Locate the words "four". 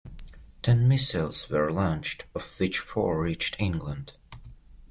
2.79-3.21